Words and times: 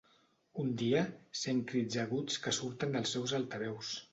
Un 0.63 0.71
dia, 0.81 1.03
sent 1.41 1.61
crits 1.73 1.99
aguts 2.07 2.41
que 2.47 2.57
surten 2.61 2.97
dels 2.99 3.15
seus 3.17 3.37
altaveus. 3.41 3.95